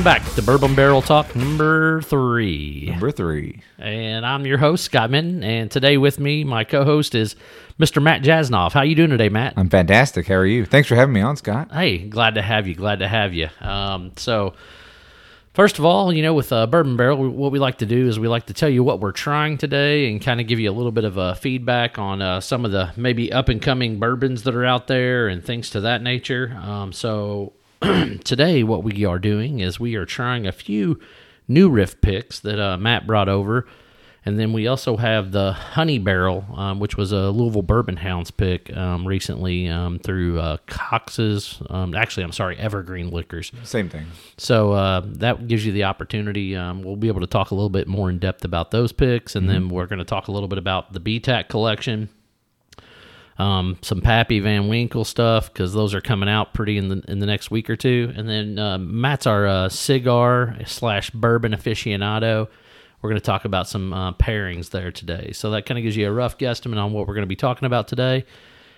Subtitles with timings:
[0.00, 2.86] Welcome back to Bourbon Barrel Talk number three.
[2.88, 3.60] Number three.
[3.76, 5.44] And I'm your host, Scott Minton.
[5.44, 7.36] And today with me, my co-host is
[7.78, 8.02] Mr.
[8.02, 8.72] Matt Jasnoff.
[8.72, 9.52] How you doing today, Matt?
[9.58, 10.26] I'm fantastic.
[10.26, 10.64] How are you?
[10.64, 11.70] Thanks for having me on, Scott.
[11.70, 12.74] Hey, glad to have you.
[12.74, 13.50] Glad to have you.
[13.60, 14.54] Um, so,
[15.52, 18.18] first of all, you know, with uh, Bourbon Barrel, what we like to do is
[18.18, 20.72] we like to tell you what we're trying today and kind of give you a
[20.72, 24.44] little bit of uh, feedback on uh, some of the maybe up and coming bourbons
[24.44, 26.58] that are out there and things to that nature.
[26.62, 27.52] Um, so,
[28.24, 30.98] today, what we are doing is we are trying a few
[31.48, 33.66] new riff picks that uh, Matt brought over.
[34.26, 38.30] And then we also have the Honey Barrel, um, which was a Louisville Bourbon Hounds
[38.30, 41.62] pick um, recently um, through uh, Cox's.
[41.70, 43.50] Um, actually, I'm sorry, Evergreen Liquors.
[43.64, 44.06] Same thing.
[44.36, 46.54] So uh, that gives you the opportunity.
[46.54, 49.34] Um, we'll be able to talk a little bit more in depth about those picks,
[49.36, 52.10] and then we're going to talk a little bit about the BTAC collection,
[53.40, 57.20] um, some Pappy Van Winkle stuff because those are coming out pretty in the in
[57.20, 62.48] the next week or two, and then uh, Matt's our uh, cigar slash bourbon aficionado.
[63.00, 65.96] We're going to talk about some uh, pairings there today, so that kind of gives
[65.96, 68.26] you a rough guesstimate on what we're going to be talking about today.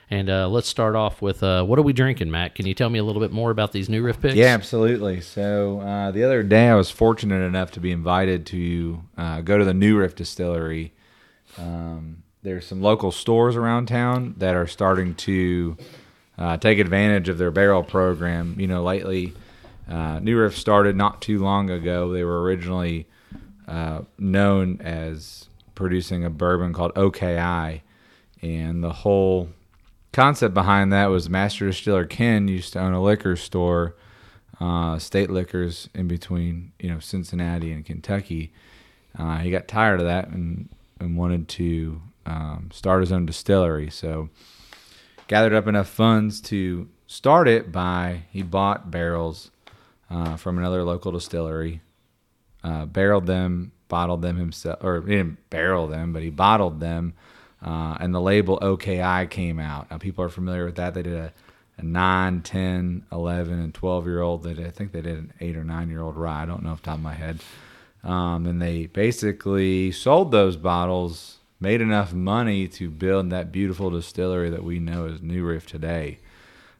[0.08, 2.54] And uh, let's start off with uh, what are we drinking, Matt?
[2.54, 4.34] Can you tell me a little bit more about these new riff picks?
[4.36, 5.22] Yeah, absolutely.
[5.22, 9.58] So uh, the other day, I was fortunate enough to be invited to uh, go
[9.58, 10.92] to the New Riff Distillery.
[11.58, 15.76] Um, there's some local stores around town that are starting to
[16.36, 18.56] uh, take advantage of their barrel program.
[18.58, 19.32] You know, lately,
[19.88, 22.12] uh, New Riff started not too long ago.
[22.12, 23.06] They were originally
[23.68, 27.82] uh, known as producing a bourbon called OKI,
[28.42, 29.48] and the whole
[30.12, 33.94] concept behind that was Master Distiller Ken used to own a liquor store,
[34.60, 38.52] uh, state liquors in between, you know, Cincinnati and Kentucky.
[39.16, 43.90] Uh, he got tired of that and, and wanted to um, start his own distillery.
[43.90, 44.28] So
[45.28, 49.50] gathered up enough funds to start it by he bought barrels
[50.10, 51.80] uh, from another local distillery,
[52.62, 57.14] uh, barreled them, bottled them himself, or he didn't barrel them, but he bottled them.
[57.64, 59.90] Uh, and the label OKI came out.
[59.90, 60.94] Now, people are familiar with that.
[60.94, 61.32] They did a,
[61.78, 64.42] a 9, 10, 11, and 12 year old.
[64.42, 66.42] That I think they did an 8 or 9 year old rye.
[66.42, 67.40] I don't know off the top of my head.
[68.02, 74.50] Um, and they basically sold those bottles, made enough money to build that beautiful distillery
[74.50, 76.18] that we know as New Riff today.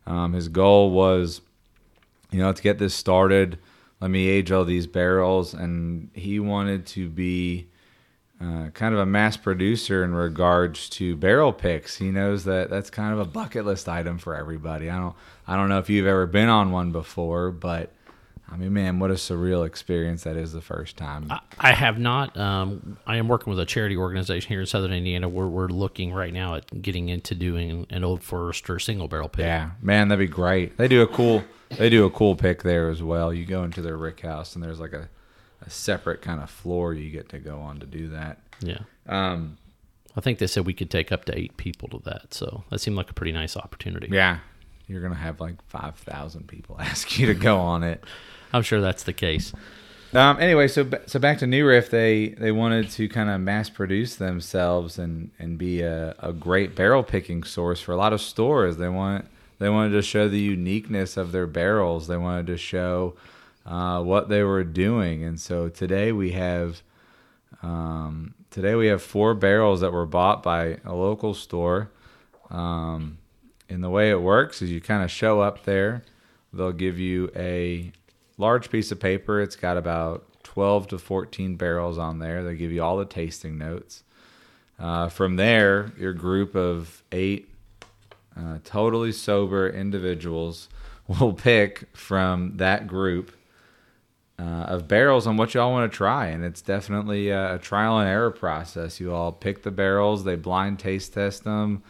[0.06, 1.40] Um, his goal was,
[2.32, 3.58] you know, to get this started,
[4.00, 5.54] let me age all these barrels.
[5.54, 7.68] And he wanted to be
[8.40, 11.98] uh, kind of a mass producer in regards to barrel picks.
[11.98, 14.90] He knows that that's kind of a bucket list item for everybody.
[14.90, 15.14] I don't
[15.46, 17.92] I don't know if you've ever been on one before, but
[18.52, 21.26] I mean, man, what a surreal experience that is the first time.
[21.30, 22.36] I, I have not.
[22.36, 26.12] Um, I am working with a charity organization here in Southern Indiana where we're looking
[26.12, 29.44] right now at getting into doing an Old Forester single barrel pick.
[29.44, 30.76] yeah, man, that'd be great.
[30.76, 31.44] They do a cool
[31.78, 33.32] they do a cool pick there as well.
[33.32, 35.08] You go into their rick house and there's like a,
[35.64, 38.40] a separate kind of floor you get to go on to do that.
[38.60, 38.80] Yeah.
[39.06, 39.58] Um,
[40.16, 42.34] I think they said we could take up to eight people to that.
[42.34, 44.08] So that seemed like a pretty nice opportunity.
[44.10, 44.38] yeah,
[44.92, 48.04] you're gonna have like five thousand people ask you to go on it.
[48.52, 49.52] I'm sure that's the case.
[50.14, 53.70] Um, anyway, so so back to New Riff, they they wanted to kind of mass
[53.70, 58.20] produce themselves and and be a, a great barrel picking source for a lot of
[58.20, 58.76] stores.
[58.76, 59.24] They want
[59.58, 62.08] they wanted to show the uniqueness of their barrels.
[62.08, 63.14] They wanted to show
[63.64, 66.82] uh, what they were doing, and so today we have
[67.62, 71.90] um, today we have four barrels that were bought by a local store.
[72.50, 73.16] Um,
[73.72, 76.02] and the way it works is you kind of show up there.
[76.52, 77.92] They'll give you a
[78.36, 79.40] large piece of paper.
[79.40, 82.44] It's got about 12 to 14 barrels on there.
[82.44, 84.04] They give you all the tasting notes.
[84.78, 87.48] Uh, from there, your group of eight
[88.36, 90.68] uh, totally sober individuals
[91.20, 93.32] will pick from that group
[94.38, 96.26] uh, of barrels on what y'all want to try.
[96.26, 98.98] And it's definitely a, a trial and error process.
[98.98, 101.82] You all pick the barrels, they blind taste test them,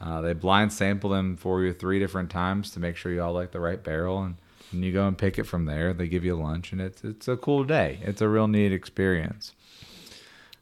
[0.00, 3.32] uh, they blind sample them for you three different times to make sure you all
[3.32, 4.22] like the right barrel.
[4.22, 4.36] And,
[4.72, 5.92] and you go and pick it from there.
[5.92, 7.98] They give you lunch, and it's it's a cool day.
[8.02, 9.54] It's a real neat experience.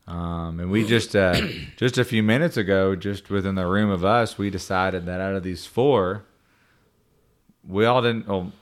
[0.07, 1.41] Um, and we just uh,
[1.77, 5.35] just a few minutes ago, just within the room of us, we decided that out
[5.35, 6.25] of these four,
[7.67, 8.29] we all didn't.
[8.29, 8.53] Well,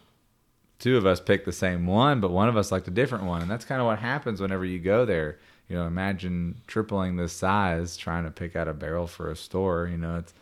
[0.78, 3.42] two of us picked the same one, but one of us liked a different one,
[3.42, 5.38] and that's kind of what happens whenever you go there.
[5.68, 9.88] You know, imagine tripling the size trying to pick out a barrel for a store.
[9.90, 10.34] You know, it's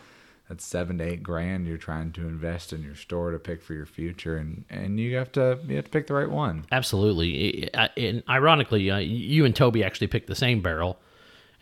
[0.52, 3.72] that's seven to eight grand you're trying to invest in your store to pick for
[3.72, 6.66] your future, and and you have to you have to pick the right one.
[6.70, 7.70] Absolutely.
[7.96, 10.98] And ironically, uh, you and Toby actually picked the same barrel,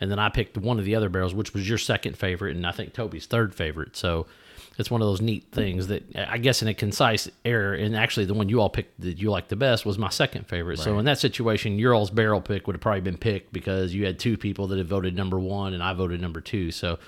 [0.01, 2.67] and then I picked one of the other barrels, which was your second favorite, and
[2.67, 3.95] I think Toby's third favorite.
[3.95, 4.27] So
[4.77, 8.25] it's one of those neat things that I guess in a concise error, and actually
[8.25, 10.79] the one you all picked that you liked the best was my second favorite.
[10.79, 14.05] So in that situation, your all's barrel pick would have probably been picked because you
[14.05, 16.71] had two people that had voted number one and I voted number two.
[16.71, 16.99] So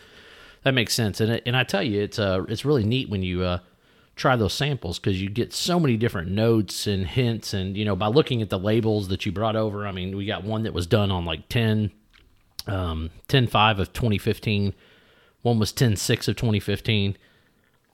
[0.63, 1.21] that makes sense.
[1.21, 3.59] And and I tell you, it's uh it's really neat when you uh
[4.15, 7.95] try those samples because you get so many different notes and hints and you know
[7.95, 9.87] by looking at the labels that you brought over.
[9.87, 11.91] I mean, we got one that was done on like 10
[12.67, 14.73] um 10 5 of 2015
[15.41, 17.17] one was 10 6 of 2015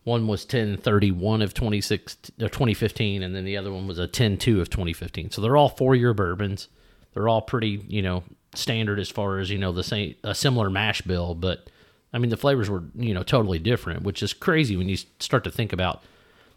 [0.03, 4.07] one was 10 31 of 26 or 2015 and then the other one was a
[4.07, 6.67] 10 2 of 2015 so they're all four year bourbons
[7.13, 8.23] they're all pretty you know
[8.53, 11.67] standard as far as you know the same a similar mash bill but
[12.13, 15.43] i mean the flavors were you know totally different which is crazy when you start
[15.43, 16.03] to think about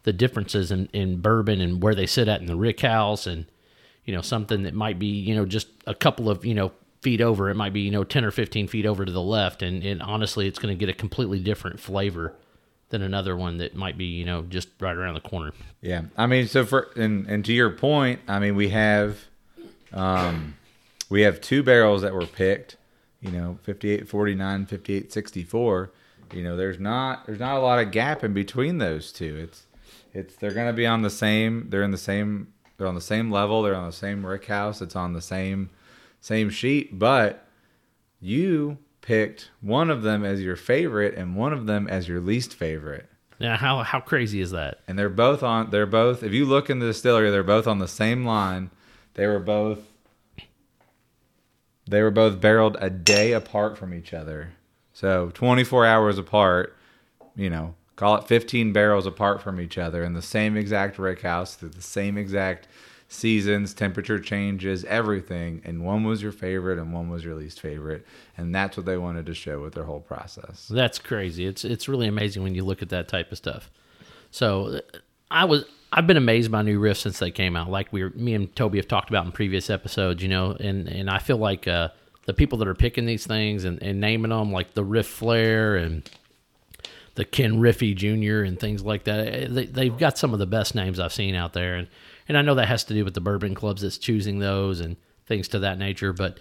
[0.05, 3.47] the differences in, in bourbon and where they sit at in the rick house and
[4.05, 6.73] you know something that might be you know just a couple of you know
[7.03, 7.51] feet over.
[7.51, 9.63] It might be you know 10 or 15 feet over to the left.
[9.63, 12.35] And, and honestly it's going to get a completely different flavor
[12.89, 15.53] than another one that might be you know just right around the corner.
[15.81, 19.19] Yeah, I mean, so for and and to your point, I mean, we have,
[19.93, 20.57] um,
[21.09, 22.77] we have two barrels that were picked,
[23.23, 25.91] you know, 58, 49, 58, 64.
[26.33, 29.37] You know, there's not there's not a lot of gap in between those two.
[29.37, 29.65] It's
[30.13, 31.67] it's they're gonna be on the same.
[31.71, 32.53] They're in the same.
[32.77, 33.63] They're on the same level.
[33.63, 34.83] They're on the same rick house.
[34.83, 35.71] It's on the same
[36.21, 36.99] same sheet.
[36.99, 37.47] But
[38.21, 42.55] you picked one of them as your favorite and one of them as your least
[42.55, 43.09] favorite
[43.41, 46.71] yeah how how crazy is that and they're both on they're both if you look
[46.71, 48.71] in the distillery they're both on the same line
[49.15, 49.92] they were both
[51.93, 54.51] they were both barreled a day apart from each other
[54.93, 56.77] so 24 hours apart
[57.37, 61.23] you know call it 15 barrels apart from each other in the same exact rick
[61.23, 62.67] house through the same exact
[63.09, 68.07] seasons temperature changes everything and one was your favorite and one was your least favorite
[68.39, 71.45] and that's what they wanted to show with their whole process That's crazy.
[71.47, 73.71] It's it's really amazing when you look at that type of stuff.
[74.31, 74.81] So
[75.31, 77.71] I was I've been amazed by new riffs since they came out.
[77.71, 80.89] Like we were, me and Toby have talked about in previous episodes, you know, and
[80.89, 81.89] and I feel like uh,
[82.25, 85.77] the people that are picking these things and, and naming them, like the Riff Flair
[85.77, 86.09] and
[87.15, 88.43] the Ken Riffy Jr.
[88.43, 91.35] and things like that, eh, they, they've got some of the best names I've seen
[91.35, 91.89] out there, and
[92.27, 94.97] and I know that has to do with the bourbon clubs that's choosing those and
[95.27, 96.39] things to that nature, but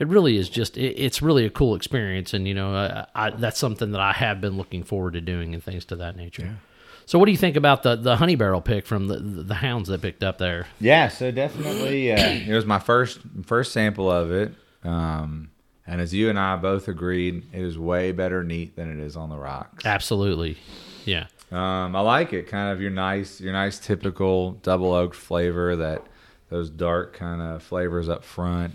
[0.00, 3.30] it really is just it, it's really a cool experience and you know I, I,
[3.30, 6.58] that's something that i have been looking forward to doing and things to that nature
[7.08, 9.54] so what do you think about the the honey barrel pick from the the, the
[9.54, 14.10] hounds that picked up there Yeah, so definitely, uh, it was my first first sample
[14.10, 14.52] of it,
[14.84, 15.50] um,
[15.86, 19.16] and as you and I both agreed, it is way better neat than it is
[19.16, 19.84] on the rocks.
[19.86, 20.56] absolutely
[21.04, 25.76] yeah Um, I like it, kind of your nice, your nice typical double oaked flavor
[25.76, 26.02] that
[26.50, 28.74] those dark kind of flavors up front.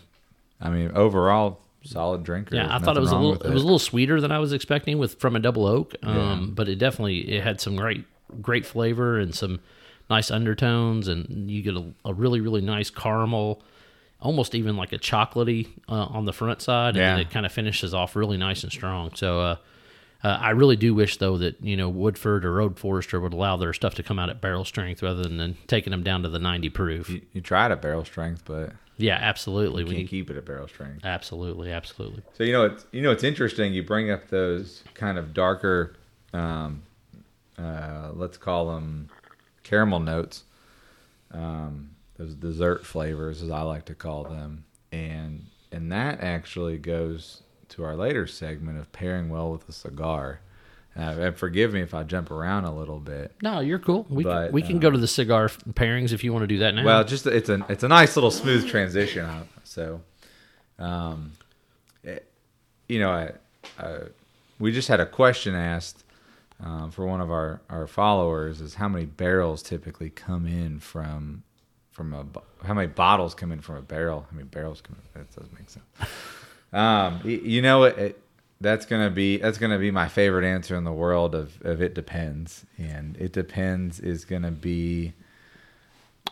[0.62, 2.56] I mean, overall, solid drinker.
[2.56, 3.53] yeah i thought it was a little with it.
[3.53, 6.45] was a little sweeter than i was expecting with from a double oak um Yeah.
[6.51, 8.06] but it definitely it had some great
[8.41, 9.59] great flavor and some
[10.09, 13.62] nice undertones and you get a, a really really nice caramel
[14.19, 17.18] almost even like a chocolatey uh, on the front side and Yeah.
[17.18, 19.56] it kind of finishes off really nice and strong so uh
[20.25, 23.57] uh, I really do wish, though, that you know Woodford or Old Forester would allow
[23.57, 26.39] their stuff to come out at barrel strength rather than taking them down to the
[26.39, 27.10] ninety proof.
[27.10, 29.81] You, you tried at barrel strength, but Yeah, absolutely.
[29.81, 31.03] you When can't keep it at barrel strength.
[31.03, 32.24] absolutely, absolutely.
[32.38, 33.74] So you know it's you know it's interesting.
[33.74, 35.93] You bring up those kind of darker,
[36.31, 36.84] um,
[37.57, 39.10] uh, let's call them
[39.63, 40.43] caramel notes,
[41.31, 47.41] um, those dessert flavors, as I like to call them, and and that actually goes
[47.69, 50.39] to our later segment of pairing well with a cigar.
[50.95, 53.31] Uh, and forgive me if I jump around a little bit.
[53.41, 54.05] No, you're cool.
[54.10, 56.48] We But, can, we can uh, go to the cigar pairings if you want to
[56.48, 56.86] do that now.
[56.86, 59.27] Well, just it's a it's a nice little smooth transition.
[59.63, 60.01] So,
[60.77, 61.31] um,
[62.03, 62.29] it-
[62.88, 63.31] you know, I,
[63.79, 63.98] I,
[64.60, 66.03] we just had a question asked
[66.60, 71.43] um, for one of our our followers: is how many barrels typically come in from
[71.91, 72.25] from a
[72.65, 74.25] how many bottles come in from a barrel?
[74.29, 75.22] How many barrels come in?
[75.22, 75.86] That doesn't make sense.
[76.72, 78.24] Um, y- you know it, it
[78.60, 81.93] that's gonna be that's gonna be my favorite answer in the world of, of it
[81.93, 85.13] depends, and it depends is gonna be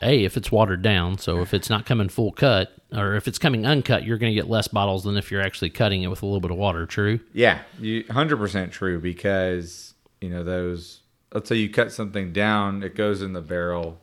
[0.01, 3.37] A, if it's watered down, so if it's not coming full cut, or if it's
[3.37, 6.23] coming uncut, you're going to get less bottles than if you're actually cutting it with
[6.23, 6.87] a little bit of water.
[6.87, 7.19] True.
[7.33, 9.90] Yeah, you hundred percent true because
[10.21, 11.01] you know those.
[11.33, 13.99] Let's say you cut something down, it goes in the barrel.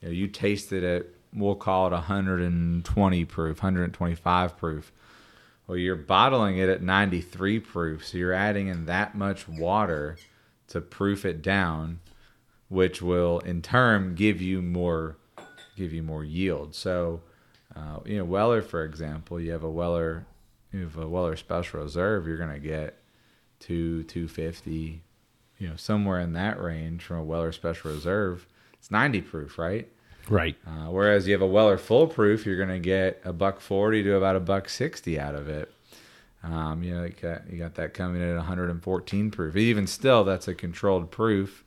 [0.00, 0.84] You know, you taste it
[1.34, 4.92] we'll call it 120 proof, 125 proof.
[5.66, 10.16] Well, you're bottling it at 93 proof, so you're adding in that much water
[10.68, 12.00] to proof it down,
[12.68, 15.16] which will in turn give you more
[15.76, 16.74] give you more yield.
[16.74, 17.20] So,
[17.76, 20.26] uh, you know, Weller, for example, you have a Weller,
[20.72, 22.98] you have a Weller Special Reserve, you're gonna get
[23.60, 25.02] two, two fifty,
[25.58, 29.88] you know, somewhere in that range from a Weller Special Reserve, it's 90 proof, right?
[30.28, 30.56] Right.
[30.66, 34.02] Uh, whereas you have a Weller full proof, you're going to get a buck 40
[34.04, 35.72] to about a buck 60 out of it.
[36.44, 39.56] Um, you know, you got, you got that coming in at 114 proof.
[39.56, 41.64] Even still, that's a controlled proof.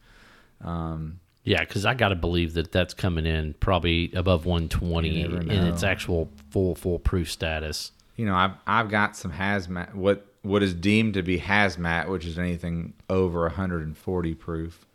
[0.63, 5.49] Um, Yeah, because I got to believe that that's coming in probably above 120 in
[5.49, 7.91] its actual full full proof status.
[8.15, 12.25] you know, I've I've got some hazmat what what is deemed to be hazmat, which
[12.25, 14.85] is anything over 140 proof.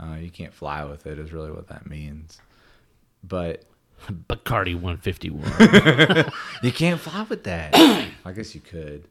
[0.00, 2.40] Uh, you can't fly with it, is really what that means.
[3.24, 3.64] But
[4.28, 6.32] Bacardi 151.
[6.62, 7.74] you can't fly with that.
[8.24, 9.04] I guess you could.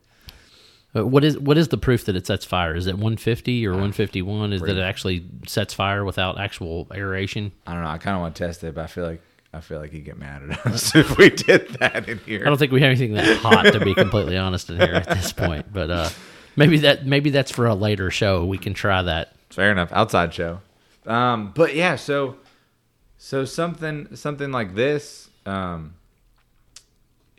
[0.94, 2.74] What is what is the proof that it sets fire?
[2.74, 4.54] Is it 150 or 151?
[4.54, 7.52] Is that it actually sets fire without actual aeration?
[7.68, 7.90] I don't know.
[7.90, 9.22] I kind of want to test it, but I feel like
[9.58, 12.44] I feel like he'd get mad at us if we did that in here.
[12.46, 15.10] I don't think we have anything that hot to be completely honest in here at
[15.10, 15.74] this point.
[15.74, 16.10] But uh,
[16.56, 18.46] maybe that maybe that's for a later show.
[18.46, 19.34] We can try that.
[19.50, 19.92] Fair enough.
[19.92, 20.60] Outside show.
[21.06, 22.38] Um, but yeah, so
[23.18, 25.96] so something something like this, um,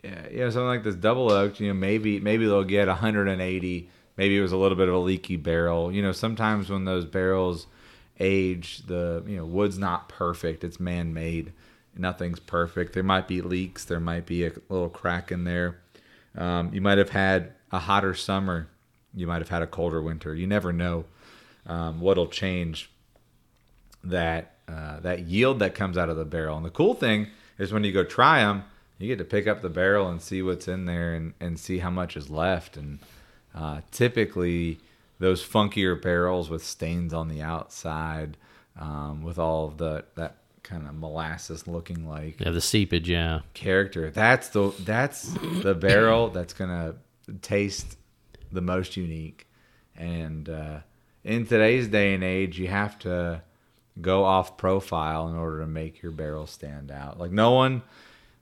[0.03, 3.89] yeah, you know, something like this double oaked, you know, maybe maybe they'll get 180.
[4.17, 5.93] Maybe it was a little bit of a leaky barrel.
[5.93, 7.67] You know, sometimes when those barrels
[8.19, 10.65] age, the you know wood's not perfect.
[10.65, 11.53] It's man made.
[11.95, 12.93] Nothing's perfect.
[12.93, 13.85] There might be leaks.
[13.85, 15.79] There might be a little crack in there.
[16.37, 18.67] Um, you might have had a hotter summer.
[19.13, 20.35] You might have had a colder winter.
[20.35, 21.05] You never know
[21.65, 22.89] um, what'll change
[24.03, 26.55] that uh, that yield that comes out of the barrel.
[26.55, 27.27] And the cool thing
[27.57, 28.63] is when you go try them,
[28.99, 31.79] you get to pick up the barrel and see what's in there and, and see
[31.79, 32.77] how much is left.
[32.77, 32.99] And
[33.55, 34.79] uh, typically,
[35.17, 38.37] those funkier barrels with stains on the outside,
[38.79, 40.35] um, with all of the that
[40.69, 43.09] kind of molasses looking like Yeah, the seepage.
[43.09, 44.11] Yeah, character.
[44.11, 45.23] That's the that's
[45.63, 46.95] the barrel that's gonna
[47.41, 47.97] taste
[48.51, 49.47] the most unique.
[49.95, 50.79] And uh,
[51.23, 53.41] in today's day and age, you have to
[53.99, 57.19] go off profile in order to make your barrel stand out.
[57.19, 57.81] Like no one,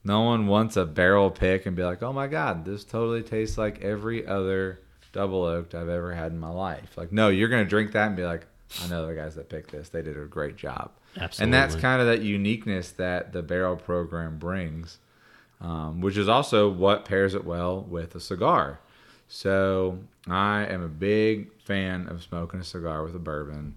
[0.04, 3.58] no one wants a barrel pick and be like, "Oh my god, this totally tastes
[3.58, 4.80] like every other
[5.14, 8.16] double oaked I've ever had in my life." Like no, you're gonna drink that and
[8.16, 8.46] be like,
[8.84, 9.90] "I know the guys that picked this.
[9.90, 11.44] They did a great job." Absolutely.
[11.44, 15.00] And that's kind of that uniqueness that the barrel program brings,
[15.62, 18.80] um, which is also what pairs it well with a cigar.
[19.28, 23.76] So I am a big fan of smoking a cigar with a bourbon.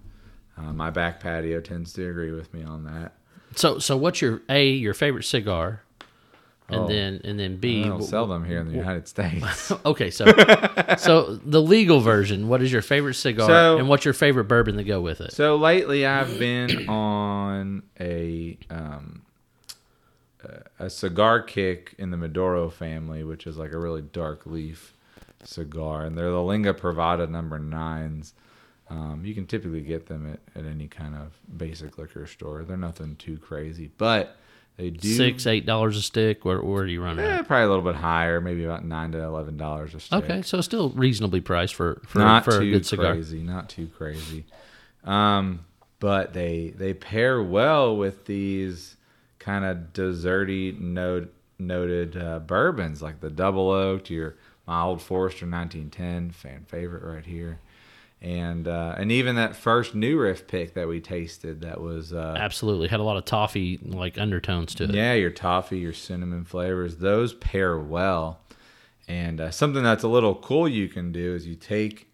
[0.57, 3.13] Uh, my back patio tends to agree with me on that.
[3.55, 3.79] so.
[3.79, 5.81] So what's your a your favorite cigar,
[6.71, 6.87] and Oh.
[6.87, 7.83] then and then B.
[7.83, 9.71] I don't wh- sell them here in the United States.
[9.85, 10.25] Okay, so
[10.97, 12.47] so the legal version.
[12.47, 15.33] What is your favorite cigar, So- and what's your favorite bourbon to go with it?
[15.33, 19.21] So lately, I've been on a um,
[20.79, 24.93] a cigar kick in the Maduro family, which is like a really dark leaf
[25.43, 28.33] cigar, and they're the Liga Privada number nines.
[28.89, 32.63] Um, you can typically get them at, at any kind of basic liquor store.
[32.63, 34.35] They're nothing too crazy, but
[34.77, 36.43] they do Six, eight dollars a stick.
[36.45, 37.47] Where where do you run eh, at?
[37.47, 40.61] probably a little bit higher, maybe about nine to eleven dollars a stick Okay, so
[40.61, 43.13] still reasonably priced for for, not for a too good cigar.
[43.13, 44.45] crazy, not too crazy.
[45.03, 45.65] Um,
[45.99, 48.95] but they they pair well with these
[49.39, 54.35] kind of desserty note, noted uh, bourbons like the double oaked, your
[54.67, 57.59] my old Forester 1910 fan favorite right here,
[58.21, 62.35] and uh, and even that first new riff pick that we tasted that was uh,
[62.37, 64.91] Absolutely, had a lot of toffee like undertones to it.
[64.91, 68.39] yeah, your toffee, your cinnamon flavors, those pair well.
[69.07, 72.09] And uh, something that's a little cool you can do is you take,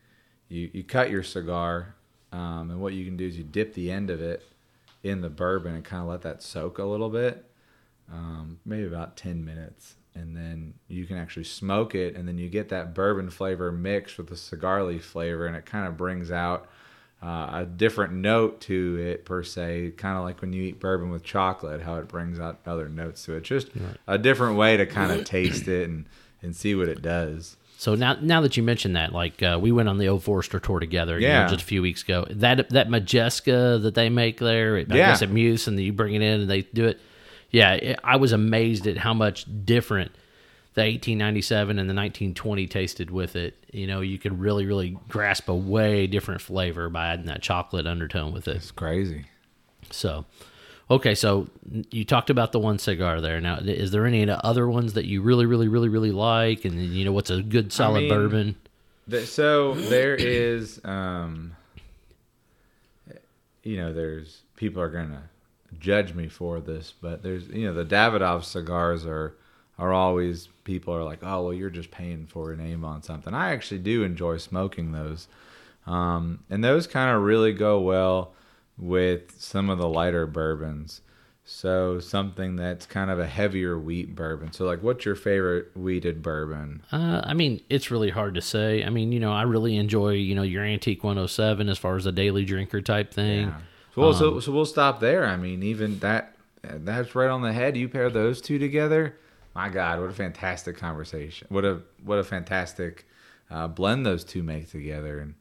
[0.49, 1.95] you, you cut your cigar,
[2.31, 4.43] um, and what you can do is you dip the end of it
[5.03, 7.45] in the bourbon and kind of let that soak a little bit,
[8.11, 9.95] um, maybe about 10 minutes.
[10.15, 14.17] And then you can actually smoke it, and then you get that bourbon flavor mixed
[14.17, 16.67] with the cigar leaf flavor, and it kind of brings out
[17.21, 21.11] uh, a different note to it per se, kind of like when you eat bourbon
[21.11, 23.43] with chocolate, how it brings out other notes to it.
[23.43, 23.69] Just
[24.07, 26.05] a different way to kind of taste it and,
[26.41, 27.55] and see what it does.
[27.79, 30.59] So now, now that you mentioned that, like uh, we went on the Old Forester
[30.59, 31.47] tour together, you know, Yeah.
[31.47, 32.25] just a few weeks ago.
[32.27, 34.85] That that Modjeska that they make there, I Yeah.
[34.87, 36.99] guess at Muse, and you bring it in and they do it.
[37.57, 40.11] Yeah, it, I was amazed at how much different
[40.75, 43.55] the 1897 and the 1920 tasted with it.
[43.73, 47.87] You know, you could really, really grasp a way different flavor by adding that chocolate
[47.87, 48.57] undertone with it.
[48.57, 49.25] It's crazy.
[49.89, 50.25] So,
[50.91, 51.47] okay, so
[51.89, 53.41] you talked about the one cigar there.
[53.41, 56.63] Now, is there any other ones that you really, really, really, really like?
[56.63, 58.55] And you know, what's a good solid mean, bourbon?
[59.09, 61.55] Th- So there is, um,
[63.63, 65.23] you know, there's people are gonna
[65.79, 69.35] judge me for this, but there's, you know, the Davidoff cigars are
[69.79, 73.33] are always people are like, oh well, you're just paying for a name on something.
[73.33, 75.27] I actually do enjoy smoking those.
[75.85, 78.33] Um, and those kind of really go well
[78.77, 81.01] with some of the lighter bourbons.
[81.49, 84.51] So something that's kind of a heavier wheat bourbon.
[84.51, 86.81] So like, what's your favorite wheated bourbon?
[86.91, 88.83] Uh, I mean, it's really hard to say.
[88.83, 92.05] I mean, you know, I really enjoy, you know, your Antique 107 as far as
[92.05, 93.47] a daily drinker type thing.
[93.47, 93.59] Yeah.
[93.97, 95.25] We'll, so, so we'll stop there.
[95.25, 97.75] I mean, even that that's right on the head.
[97.75, 99.15] You pair those two together,
[99.55, 101.47] my God, what a fantastic conversation!
[101.49, 103.07] What a what a fantastic
[103.49, 105.33] uh, blend those two make together, and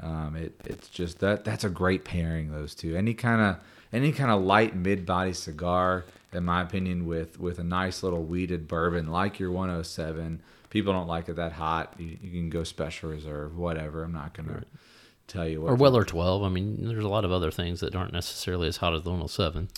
[0.00, 2.50] um, it it's just that that's a great pairing.
[2.50, 3.56] Those two, any kind of
[3.92, 8.24] any kind of light mid body cigar, in my opinion, with with a nice little
[8.24, 10.42] wheated bourbon like your 107.
[10.68, 11.94] People don't like it that hot.
[11.96, 14.02] You, you can go special reserve, whatever.
[14.02, 14.54] I'm not gonna.
[14.54, 14.66] Right
[15.26, 15.72] tell you what.
[15.72, 16.42] Or Weller 12.
[16.42, 19.10] I mean, there's a lot of other things that aren't necessarily as hot as the
[19.10, 19.68] 107.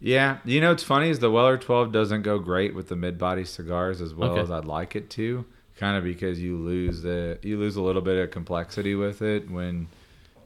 [0.00, 3.44] Yeah, you know what's funny is the Weller 12 doesn't go great with the mid-body
[3.44, 4.42] cigars as well Okay.
[4.42, 5.44] as I'd like it to,
[5.76, 9.50] kind of because you lose the you lose a little bit of complexity with it
[9.50, 9.88] when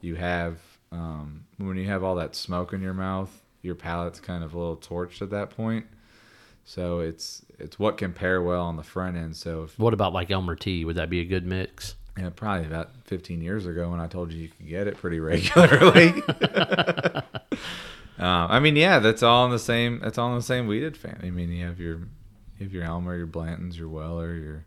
[0.01, 0.57] you have
[0.91, 3.43] um, when you have all that smoke in your mouth.
[3.61, 5.85] Your palate's kind of a little torched at that point,
[6.65, 9.37] so it's it's what can pair well on the front end.
[9.37, 10.85] So if, What about like Elmer T?
[10.87, 11.95] Would that be a good mix?
[12.19, 15.19] Yeah, probably about 15 years ago when I told you you could get it pretty
[15.21, 16.09] regularly.
[18.19, 20.00] um, I mean, yeah, that's all in the same.
[20.00, 21.28] That's all in the same wheated family.
[21.28, 21.97] I mean, you have your,
[22.59, 24.64] you have your Elmer, your Blantons, your Weller, your.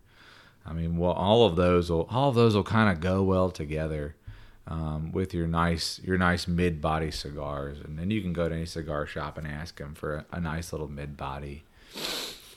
[0.66, 3.52] I mean, well, all of those will all of those will kind of go well
[3.52, 4.16] together
[4.68, 8.56] um, with your nice your nice mid body cigars, and then you can go to
[8.56, 11.64] any cigar shop and ask them for a, a nice little mid body,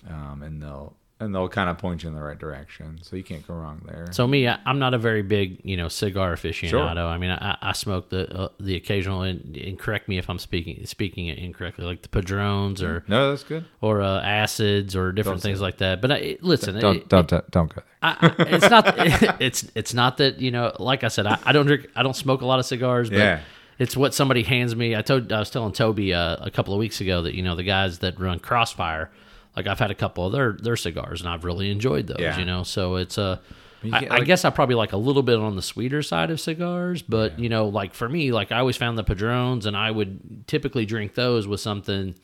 [0.08, 2.98] um, and they'll and they'll kind of point you in the right direction.
[3.02, 4.06] So you can't go wrong there.
[4.12, 7.04] So me, I, I'm not a very big, you know, cigar aficionado.
[7.06, 10.38] I mean, I, I smoke the uh, the occasional, and, and correct me if I'm
[10.38, 13.64] speaking speaking it incorrectly, like the Padrones or no, that's good.
[13.80, 16.00] or uh, acids or different Don't things like that.
[16.00, 17.84] But I, listen, Don't it- don't don't, don't go there.
[18.00, 18.94] I, it's not
[19.42, 22.14] it's it's not that you know like I said I, I don't drink I don't
[22.14, 23.40] smoke a lot of cigars but Yeah.
[23.80, 26.78] it's what somebody hands me I told I was telling Toby uh, a couple of
[26.78, 29.10] weeks ago that you know the guys that run Crossfire
[29.58, 32.38] like I've had a couple of their their cigars and I've really enjoyed those Yeah.
[32.38, 33.38] you know so it's uh
[33.82, 36.30] You I, get, I guess I probably like a little bit on the sweeter side
[36.30, 39.76] of cigars but you know like for me like I always found the Padrones and
[39.76, 42.14] I would typically drink those with something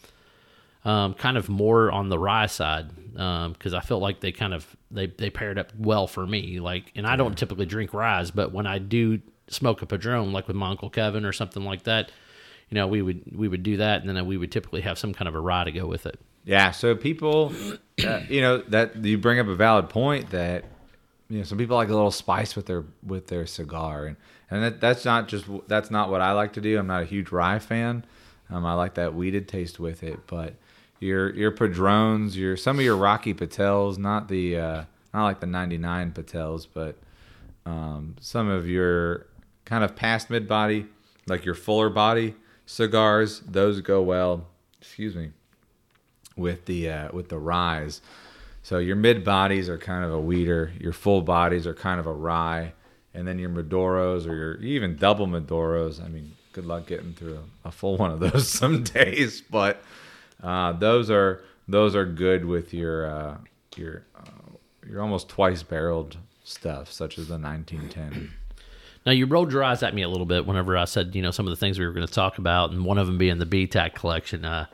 [0.84, 4.52] um, kind of more on the rye side um, because I felt like they kind
[4.52, 6.60] of they they paired up well for me.
[6.60, 10.46] Like, and I don't typically drink ryes, but when I do smoke a padron, like
[10.46, 12.10] with my uncle Kevin or something like that,
[12.68, 15.14] you know, we would we would do that, and then we would typically have some
[15.14, 16.20] kind of a rye to go with it.
[16.44, 17.52] Yeah, so people,
[18.06, 20.64] uh, you know, that you bring up a valid point that
[21.30, 24.16] you know some people like a little spice with their with their cigar, and
[24.50, 26.78] and that, that's not just that's not what I like to do.
[26.78, 28.04] I'm not a huge rye fan.
[28.50, 30.54] Um, I like that wheated taste with it, but
[31.00, 35.46] your your padrones, your some of your Rocky Patels, not the uh, not like the
[35.46, 36.98] 99 Patels, but
[37.64, 39.26] um, some of your
[39.64, 40.84] kind of past mid body,
[41.26, 42.34] like your fuller body
[42.66, 44.46] cigars, those go well.
[44.78, 45.30] Excuse me
[46.36, 48.00] with the uh, with the rise.
[48.62, 52.06] So your mid bodies are kind of a weeder, your full bodies are kind of
[52.06, 52.72] a rye,
[53.12, 56.02] and then your Maduros or your even double Maduros.
[56.02, 59.82] I mean, good luck getting through a, a full one of those some days, but
[60.42, 63.36] uh, those are those are good with your uh,
[63.76, 64.56] your uh,
[64.88, 68.30] your almost twice barreled stuff, such as the 1910.
[69.06, 71.30] Now you rolled your eyes at me a little bit whenever I said you know
[71.30, 73.38] some of the things we were going to talk about, and one of them being
[73.38, 74.44] the BTAC collection.
[74.44, 74.66] Uh,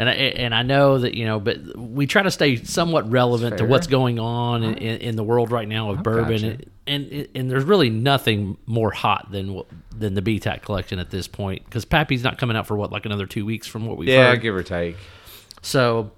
[0.00, 3.58] and I, and I know that you know, but we try to stay somewhat relevant
[3.58, 6.64] to what's going on in, in, in the world right now of oh, bourbon, gotcha.
[6.86, 11.10] and, and and there's really nothing more hot than what- than the BTAC collection at
[11.10, 13.98] this point because Pappy's not coming out for what like another two weeks from what
[13.98, 14.40] we've Yeah, heard.
[14.40, 14.96] give or take.
[15.62, 16.10] So,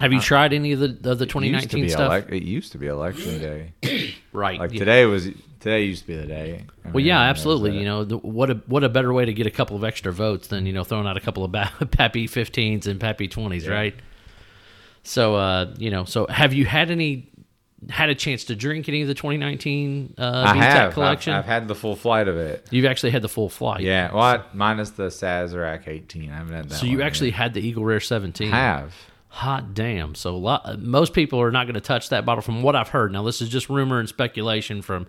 [0.00, 2.10] have you tried any of the of the It used to 2019 stuff?
[2.12, 4.14] elec- it used to be election day.
[4.32, 4.58] right.
[4.58, 4.78] Like yeah.
[4.80, 5.28] today was
[5.60, 6.64] today used to be the day.
[6.84, 7.78] I Well, mean, yeah, absolutely.
[7.78, 10.12] You know, the, what a what a better way to get a couple of extra
[10.12, 13.68] votes than you know throwing out a couple of ba- Pappy 15s and Pappy 20s,
[13.70, 13.94] right?
[15.02, 17.30] So, uh, you know, so have you had any
[17.90, 20.88] had a chance to drink any of the 2019 uh, I have.
[20.88, 21.34] I've, collection?
[21.34, 22.66] I've had the full flight of it.
[22.70, 23.80] You've actually had the full flight.
[23.82, 26.30] Yeah, well, I- minus the Sazerac 18.
[26.30, 26.76] I haven't had that.
[26.76, 27.36] So you actually yet.
[27.36, 28.50] had the Eagle Rare 17.
[28.50, 28.94] have.
[29.34, 30.14] Hot damn!
[30.14, 32.88] So a lot, most people are not going to touch that bottle, from what I've
[32.88, 33.12] heard.
[33.12, 35.06] Now, this is just rumor and speculation from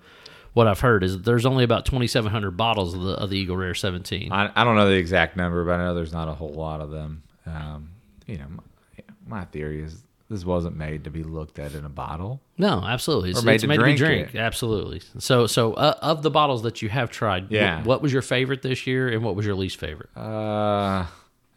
[0.54, 1.04] what I've heard.
[1.04, 4.32] Is there's only about 2,700 bottles of the of the Eagle Rare 17.
[4.32, 6.82] I, I don't know the exact number, but I know there's not a whole lot
[6.82, 7.22] of them.
[7.46, 7.90] Um,
[8.26, 11.90] you know, my, my theory is this wasn't made to be looked at in a
[11.90, 12.42] bottle.
[12.58, 13.30] No, absolutely.
[13.30, 14.34] It's, Or made it's to made drink to be drink.
[14.34, 14.40] it.
[14.40, 15.02] Absolutely.
[15.20, 17.84] So, so uh, of the bottles that you have tried, Yeah.
[17.84, 20.10] what, was your favorite this year, and what was your least favorite?
[20.18, 21.06] Uh,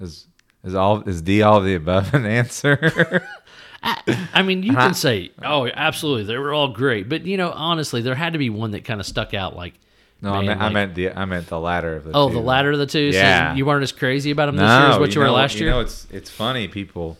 [0.00, 0.26] is
[0.64, 3.26] is all is D all the above an answer?
[3.82, 8.02] I mean, you can say, "Oh, absolutely, they were all great," but you know, honestly,
[8.02, 9.54] there had to be one that kind of stuck out.
[9.54, 9.74] Like,
[10.20, 12.34] No, I man, meant, I meant the I meant the latter of the Oh, two.
[12.34, 13.12] the latter of the two.
[13.12, 13.54] So Yeah.
[13.54, 15.54] you weren't as crazy about them No, this year as what you, were know, last
[15.54, 15.70] you year.
[15.70, 16.66] know, it's it's funny.
[16.66, 17.16] People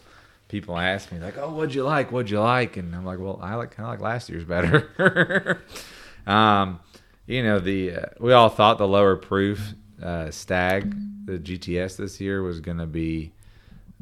[0.49, 2.11] people ask me like, "Oh, what'd you like?
[2.11, 5.63] What'd you like?" And I'm like, "Well, I like kind of like last year's better."
[6.27, 6.81] um,
[7.27, 10.95] you know, the uh, we all thought the lower proof uh, Stagg,
[11.27, 13.33] the GTS this year was gonna be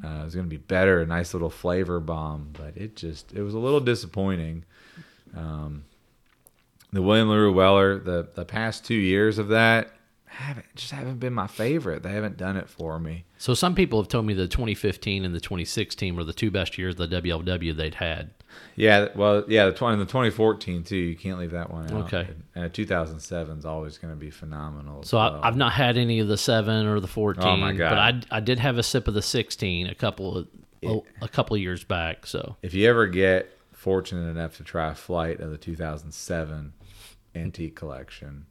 [0.05, 3.55] uh, was gonna be better, a nice little flavor bomb, but it just it was
[3.55, 4.65] a little disappointing.
[5.37, 5.85] Um,
[6.93, 9.96] the William LaRue Weller, the the past two years of that
[10.37, 12.03] haven't just haven't been my favorite.
[12.03, 13.25] They haven't done it for me.
[13.39, 16.77] so some people have told me the 2015 and the 2016 were the two best
[16.79, 18.31] years of the WLW they'd had.
[18.75, 20.97] Yeah, well, yeah, the twenty the twenty fourteen too.
[20.97, 22.05] You can't leave that one out.
[22.05, 22.29] Okay.
[22.55, 25.03] and two thousand seven is always going to be phenomenal.
[25.03, 25.41] So well.
[25.43, 27.45] I, I've not had any of the seven or the 14.
[27.45, 27.91] Oh, my God.
[27.91, 30.49] But I, I did have a sip of the 16 a couple of
[30.83, 32.27] a, a couple of years back.
[32.27, 36.13] So if you ever get fortunate enough to try a flight of the two thousand
[36.13, 36.73] seven
[37.35, 38.47] antique collection,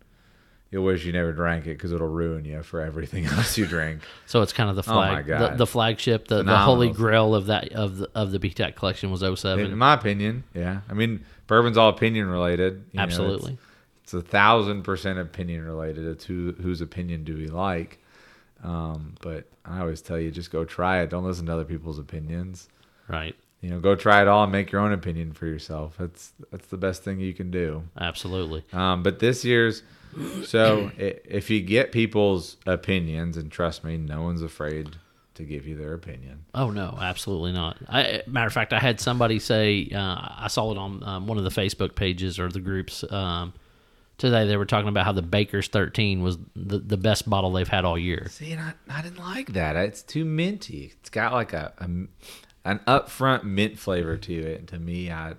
[0.75, 4.01] you'll wish you never drank it because it'll ruin you for everything else you drink.
[4.25, 7.45] so it's kind of the Oh, flag, the, the flagship, the, the holy grail of
[7.45, 9.65] that of the of the BTAC collection was 07.
[9.71, 10.81] In my opinion, yeah.
[10.89, 12.83] I mean, bourbon's all opinion related.
[12.91, 13.57] you know, it's- Absolutely.
[14.03, 16.05] it's, a thousand percent opinion related.
[16.05, 17.99] It's who whose opinion do we like.
[18.63, 21.09] Um, but I always tell you, just go try it.
[21.09, 22.67] Don't listen to other people's opinions.
[23.07, 23.35] right.
[23.61, 25.95] You know, go try it all and make your own opinion for yourself.
[25.97, 27.81] That's that's the best thing you can do.
[27.99, 28.63] Absolutely.
[28.73, 29.81] Um, but this year's,
[30.45, 34.95] so if you get people's opinions, and trust me, no one's afraid
[35.35, 36.45] to give you their opinion.
[36.53, 37.77] Oh no, absolutely not.
[37.87, 39.99] I, matter of fact, I had somebody say uh,
[40.37, 43.53] I saw it on um, one of the Facebook pages or the groups um,
[44.17, 44.47] today.
[44.47, 47.85] They were talking about how the Baker's 13 was the, the best bottle they've had
[47.85, 48.27] all year.
[48.29, 49.75] See, and I, I didn't like that.
[49.75, 50.93] It's too minty.
[50.99, 51.89] It's got like a, a
[52.65, 54.59] an upfront mint flavor to it.
[54.59, 55.35] And to me, I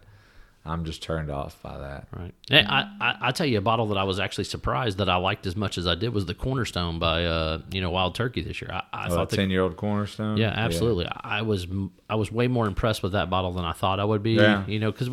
[0.66, 2.08] I'm just turned off by that.
[2.16, 2.34] Right.
[2.50, 5.46] I, I I tell you a bottle that I was actually surprised that I liked
[5.46, 8.60] as much as I did was the Cornerstone by uh you know Wild Turkey this
[8.60, 8.70] year.
[8.72, 10.36] I, I Oh, thought ten year old cornerstone.
[10.36, 11.06] yeah absolutely.
[11.10, 11.66] I was
[12.10, 14.32] I was way more impressed with that bottle than I thought I would be.
[14.32, 14.66] Yeah.
[14.66, 15.08] You know because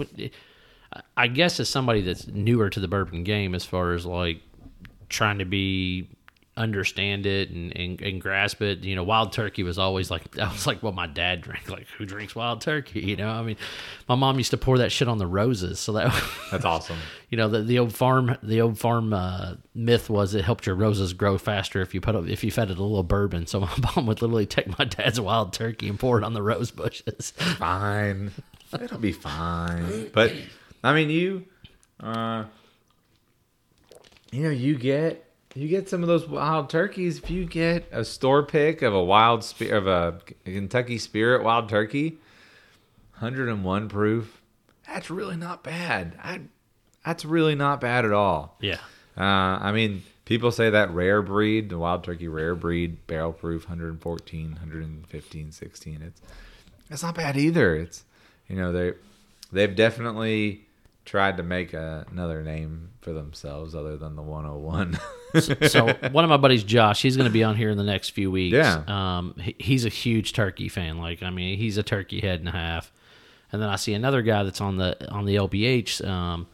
[1.17, 4.41] I guess as somebody that's newer to the bourbon game as far as like
[5.09, 6.07] trying to be
[6.55, 10.51] understand it and, and, and grasp it you know wild turkey was always like that
[10.51, 13.57] was like what my dad drank like who drinks wild turkey you know i mean
[14.07, 16.13] my mom used to pour that shit on the roses so that
[16.51, 16.97] That's awesome.
[17.29, 20.75] you know the, the old farm the old farm uh, myth was it helped your
[20.75, 23.59] roses grow faster if you put a, if you fed it a little bourbon so
[23.61, 26.69] my mom would literally take my dad's wild turkey and pour it on the rose
[26.69, 28.31] bushes fine.
[28.81, 30.09] It'll be fine.
[30.13, 30.33] But
[30.83, 31.45] I mean, you,
[31.99, 32.45] uh,
[34.31, 35.22] you know, you get
[35.53, 37.17] you get some of those wild turkeys.
[37.19, 41.69] If you get a store pick of a wild spe- of a Kentucky Spirit wild
[41.69, 42.17] turkey,
[43.13, 44.41] hundred and one proof.
[44.87, 46.17] That's really not bad.
[46.21, 46.41] I,
[47.05, 48.57] that's really not bad at all.
[48.59, 48.79] yeah
[49.17, 53.63] Uh, I mean, people say that rare breed, the wild turkey rare breed, barrel proof,
[53.63, 56.01] 114, 115, 16.
[56.01, 56.21] It's
[56.89, 57.75] it's not bad either.
[57.75, 58.03] It's
[58.47, 58.93] you know they
[59.51, 60.62] they've definitely
[61.05, 64.97] tried to make a, another name for themselves other than the 101.
[65.67, 68.09] so one of my buddies josh he's going to be on here in the next
[68.09, 68.83] few weeks Yeah.
[68.87, 72.47] um he, he's a huge turkey fan like i mean he's a turkey head and
[72.47, 72.93] a half
[73.51, 76.45] and then i see another guy that's on the on the lbh um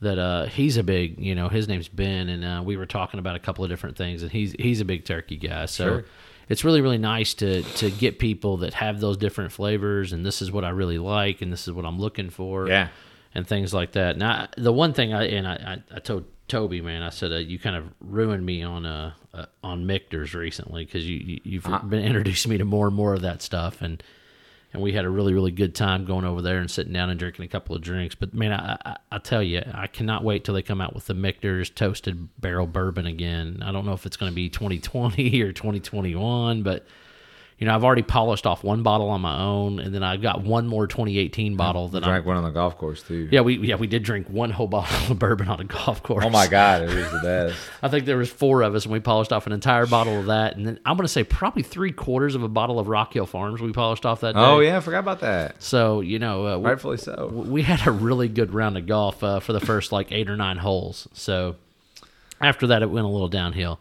[0.00, 3.20] that uh he's a big you know his name's ben and uh, we were talking
[3.20, 6.04] about a couple of different things and he's he's a big turkey guy so Sure.
[6.48, 10.40] it's really really nice to to get people that have those different flavors and this
[10.42, 12.88] is what i really like and this is what i'm looking for Yeah.
[13.36, 14.16] And things like that.
[14.16, 15.52] Now, the one thing I and I,
[15.92, 19.12] I, I told Toby, man, I said uh, you kind of ruined me on uh,
[19.34, 21.86] uh on Michter's recently because you, you you've Uh-huh.
[21.86, 24.02] been introducing me to more and more of that stuff, and
[24.72, 27.18] and we had a really really good time going over there and sitting down and
[27.18, 28.14] drinking a couple of drinks.
[28.14, 31.06] But man, I I, I tell you, I cannot wait till they come out with
[31.06, 33.62] the Michter's toasted barrel bourbon again.
[33.62, 36.86] I don't know if it's going to be 2020 or 2021, but.
[37.58, 40.42] You know, I've already polished off one bottle on my own, and then I've got
[40.42, 43.30] one more 2018 bottle that I Drank one on the golf course too.
[43.32, 46.22] yeah, we yeah we did drink one whole bottle of bourbon on a golf course.
[46.22, 47.56] Oh my god, it was the best.
[47.82, 50.26] I think there was four of us, and we polished off an entire bottle of
[50.26, 53.14] that, and then I'm going to say probably three quarters of a bottle of Rock
[53.14, 54.40] Hill Farms we polished off that day.
[54.40, 55.62] Oh yeah, I forgot about that.
[55.62, 57.28] So you know, uh, we, Rightfully so.
[57.32, 60.36] we had a really good round of golf uh, for the first like eight or
[60.36, 61.08] nine holes.
[61.14, 61.56] So
[62.38, 63.80] after that, it went a little downhill.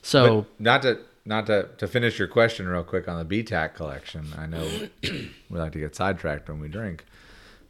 [0.00, 3.74] So But not to not to to finish your question real quick on the BTAC
[3.74, 4.26] collection.
[4.38, 4.66] I know
[5.02, 7.04] we like to get sidetracked when we drink,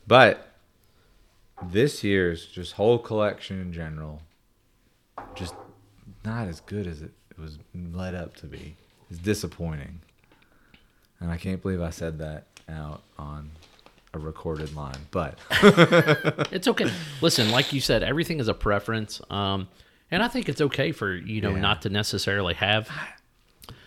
[0.06, 0.52] but
[1.62, 4.20] this year's just whole collection in general,
[5.34, 5.54] just
[6.24, 8.76] not as good as it was led up to be.
[9.10, 10.00] It's disappointing,
[11.20, 13.50] and I can't believe I said that out on
[14.12, 15.06] a recorded line.
[15.10, 15.38] But
[16.52, 16.90] it's okay.
[17.22, 19.20] Listen, like you said, everything is a preference.
[19.30, 19.68] Um,
[20.10, 21.60] And I think it's okay for you know Yeah.
[21.60, 22.88] not to necessarily have.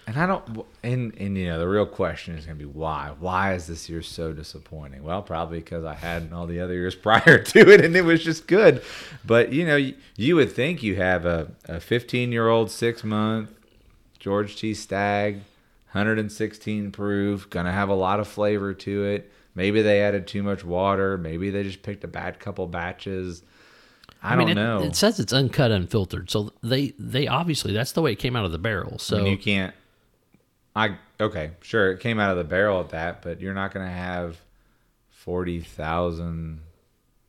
[0.10, 0.65] And I don't.
[0.82, 3.13] And and you know the real question is going to be why?
[3.19, 5.04] Why is this year so disappointing?
[5.04, 8.24] Well, probably because I had all the other years prior to it, and it was
[8.24, 8.82] just good.
[9.24, 13.04] But you know, you, you would think you have a a 15 year old six
[13.04, 13.52] month
[14.17, 14.74] George T.
[14.74, 15.36] Stagg,
[15.91, 19.32] 116 proof, gonna have a lot of flavor to it.
[19.54, 21.19] Maybe they added too much water.
[21.19, 23.43] Maybe they just picked a bad couple batches.
[24.24, 24.82] I, mean, don't it, know.
[24.82, 28.45] It says it's uncut, unfiltered, so they they obviously that's the way it came out
[28.45, 28.98] of the barrel.
[28.98, 29.76] So I mean, you can't.
[30.76, 33.86] I okay, sure, it came out of the barrel at that, but you're not going
[33.86, 34.38] to have
[35.10, 36.62] forty thousand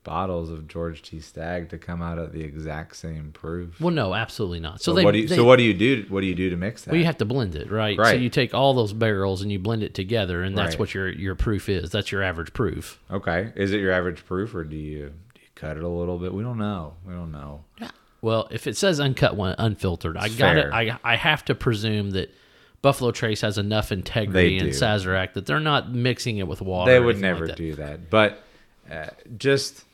[0.03, 1.19] bottles of George T.
[1.19, 3.79] Stagg to come out of the exact same proof.
[3.79, 4.81] well, no, absolutely not.
[4.81, 5.27] So, so they, what do you?
[5.27, 6.05] they- so what do you do?
[6.09, 6.91] What do you do to mix that?
[6.91, 7.97] Well, you have to blend it, right?
[7.97, 8.11] Right.
[8.11, 10.79] So you take all those barrels and you blend it together, and that's Right.
[10.79, 11.89] what your your proof is.
[11.91, 12.99] That's your average proof.
[13.11, 16.17] okay, is it your average proof, or do you do you cut it a little
[16.17, 16.33] bit?
[16.33, 16.93] We don't know.
[17.05, 17.63] We don't know.
[17.79, 17.91] Yeah.
[18.23, 20.71] Well, if it says uncut one, unfiltered, I got it.
[20.71, 22.33] I I have to presume that
[22.81, 24.67] Buffalo Trace has enough integrity in.
[24.67, 26.91] Sazerac that they're not mixing it with water.
[26.91, 27.57] they would anything like never that.
[27.57, 28.43] do that but
[28.91, 29.85] uh, just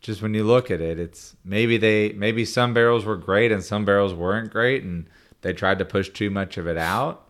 [0.00, 3.62] just when you look at it it's maybe they maybe some barrels were great and
[3.62, 5.06] some barrels weren't great and
[5.42, 7.24] they tried to push too much of it out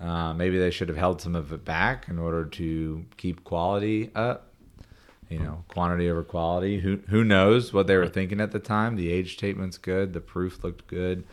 [0.00, 4.10] uh, maybe they should have held some of it back in order to keep quality
[4.14, 4.46] up
[5.28, 8.96] you know quantity over quality who who knows what they were thinking at the time
[8.96, 11.24] the age statement's good the proof looked good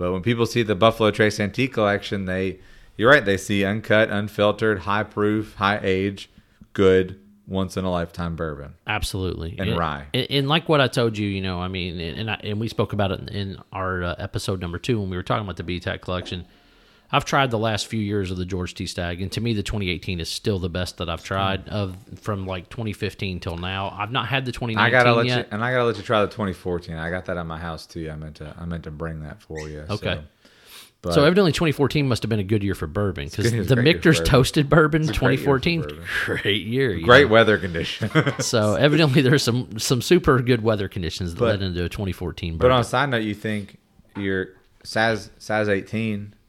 [0.00, 2.58] but when people see the Buffalo Trace Antique Collection, they
[2.96, 6.30] you're right, they see uncut, unfiltered, high proof, high age,
[6.72, 8.74] good, once in a lifetime bourbon.
[8.86, 10.06] Absolutely, And rye.
[10.14, 12.58] and, and like what I told you, you know, I mean, and and, I, and
[12.58, 15.58] we spoke about it in our uh, episode number two when we were talking about
[15.58, 16.46] the BTAC collection.
[17.12, 18.86] I've tried the last few years of the George T.
[18.86, 22.46] Stagg, and to me, the 2018 is still the best that I've tried of from
[22.46, 23.90] like 2015 till now.
[23.98, 25.38] I've not had the 2019 I gotta let yet.
[25.38, 26.94] you, and I gotta let you try the 2014.
[26.94, 28.08] I got that at my house too.
[28.10, 29.84] I meant to, I meant to bring that for you.
[29.90, 30.14] Okay.
[30.14, 30.22] So,
[31.02, 33.62] but so evidently, 2014 must have been a good year for bourbon because the a
[33.62, 34.30] great year for Michter's bourbon.
[34.30, 36.04] toasted bourbon It's a great year 2014, bourbon.
[36.42, 38.12] great year, great weather conditions.
[38.46, 42.58] So evidently, there's some some super good weather conditions that But- led into a 2014
[42.58, 43.78] but on a side note, you think
[44.16, 44.48] your
[44.84, 46.39] Saz Saz 18, yeah,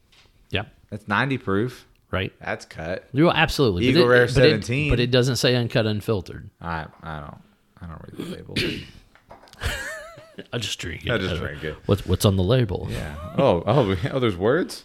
[0.91, 1.87] that's 90 proof.
[2.11, 2.31] right.
[2.39, 3.07] That's cut.
[3.13, 3.85] Well, absolutely.
[3.87, 4.89] Eagle Rare but 17.
[4.91, 6.49] but it doesn't say uncut, unfiltered.
[6.61, 7.41] I I don't
[7.81, 8.55] I don't read the label.
[10.53, 11.11] I just drink it.
[11.11, 11.75] I just drink it.
[11.85, 12.87] What's what's on the label?
[12.89, 13.15] Yeah.
[13.37, 14.83] Oh, oh, oh, there's words.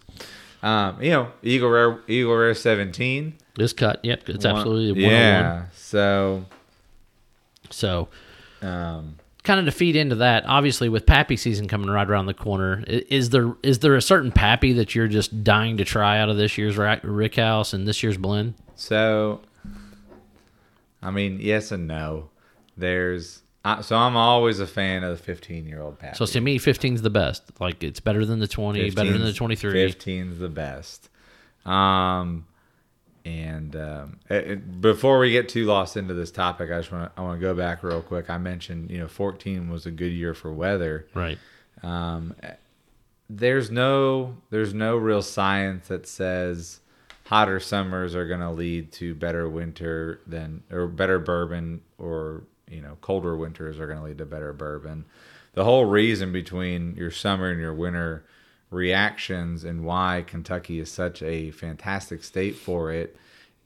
[0.62, 3.34] Um, you know, Eagle Rare, Eagle Rare 17.
[3.56, 4.00] This cut.
[4.04, 5.10] Yep, it's One- absolutely 101.
[5.12, 5.64] Yeah.
[5.74, 6.44] So,
[7.70, 8.08] So,
[8.62, 9.16] um,
[9.46, 12.84] kind of to feed into that, obviously with Pappy season coming right around the corner,
[12.86, 16.36] is there is there a certain Pappy that you're just dying to try out of
[16.36, 18.54] this year's Rick House and this year's blend?
[18.74, 19.40] so,
[21.00, 22.30] I mean, yes and no.
[22.76, 26.16] There's, uh, so I'm always a fan of the 15 year old Pappy.
[26.16, 27.42] So to me, 15's the best.
[27.60, 29.92] Like it's better than the 20, better than the 15's 23.
[29.92, 31.08] 15's the best.
[31.64, 32.46] Um,
[33.26, 37.12] and um, it- it- before we get too lost into this topic, I just want
[37.14, 38.30] to I want to go back real quick.
[38.30, 41.06] I mentioned you know 14 was a good year for weather.
[41.12, 41.38] Right.
[41.82, 42.34] Um,
[43.28, 46.80] there's no there's no real science that says
[47.24, 52.80] hotter summers are going to lead to better winter than or better bourbon or you
[52.80, 55.04] know colder winters are going to lead to better bourbon.
[55.54, 58.24] The whole reason between your summer and your winter
[58.70, 63.16] reactions and why Kentucky is such a fantastic state for it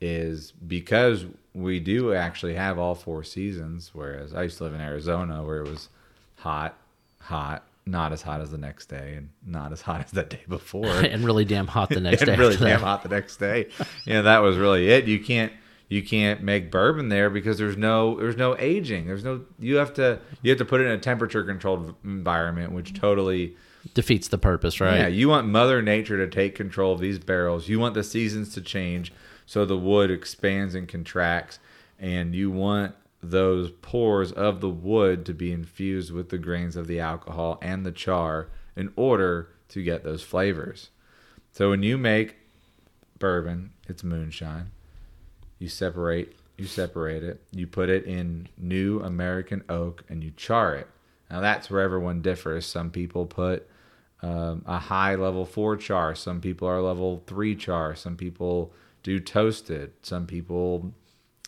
[0.01, 4.81] is because we do actually have all four seasons whereas I used to live in
[4.81, 5.89] Arizona where it was
[6.37, 6.77] hot,
[7.19, 10.43] hot, not as hot as the next day and not as hot as the day
[10.49, 10.87] before.
[10.89, 12.37] and really damn hot the next and day.
[12.37, 13.69] really damn hot the next day.
[14.05, 15.07] You know, that was really it.
[15.07, 15.53] You can't
[15.89, 19.07] you can't make bourbon there because there's no there's no aging.
[19.07, 22.73] There's no you have to you have to put it in a temperature controlled environment,
[22.73, 23.57] which totally
[23.95, 24.99] Defeats the purpose, right?
[24.99, 25.07] yeah.
[25.07, 27.69] You want Mother Nature to take control of these barrels.
[27.69, 29.13] You want the seasons to change
[29.47, 31.59] so the wood expands and contracts,
[31.99, 36.87] and you want those pores of the wood to be infused with the grains of
[36.87, 40.91] the alcohol and the char in order to get those flavors.
[41.53, 42.37] So when you make
[43.19, 44.71] bourbon, it's moonshine.
[45.59, 47.43] You separate you separate it.
[47.53, 50.89] You put it in new American oak and you char it.
[51.31, 52.67] Now that's where everyone differs.
[52.67, 53.67] Some people put
[54.23, 56.15] um, a high level four char.
[56.15, 57.95] Some people are level three char.
[57.95, 59.93] Some people do toasted.
[60.03, 60.93] Some people,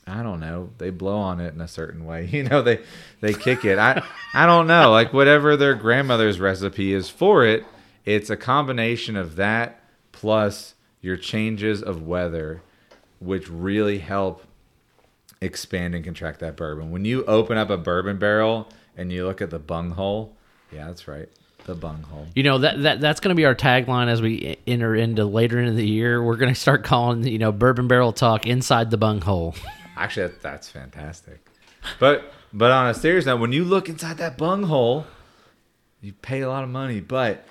[0.07, 2.27] I don't know, they blow on it in a certain way.
[2.33, 2.81] You know, they
[3.21, 3.79] they kick it.
[3.79, 4.03] I
[4.35, 4.91] I don't know.
[4.91, 7.65] Like whatever their grandmother's recipe is for it,
[8.05, 9.81] it's a combination of that
[10.13, 12.63] plus your changes of weather,
[13.21, 14.45] which really help
[15.41, 16.91] expand and contract that bourbon.
[16.91, 20.37] When you open up a bourbon barrel and you look at the bung hole,
[20.73, 21.29] yeah, that's right.
[21.64, 22.27] The bunghole.
[22.35, 25.59] You know that that that's going to be our tagline as we enter into later
[25.59, 26.22] into the year.
[26.22, 29.55] We're going to start calling you know bourbon barrel talk inside the bunghole.
[29.96, 31.40] Actually, that, that's fantastic.
[31.98, 35.07] But but on a serious note, when you look inside that bunghole,
[36.01, 37.46] you pay a lot of money, but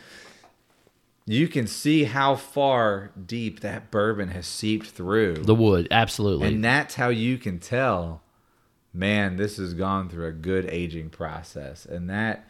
[1.26, 5.36] you can see how far deep that bourbon has seeped through.
[5.36, 6.48] The wood, absolutely.
[6.48, 8.22] And that's how you can tell,
[8.94, 11.86] man, this has gone through a good aging process.
[11.86, 12.46] And that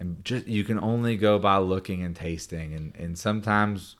[0.00, 3.96] and just you can only go by looking and tasting and, and sometimes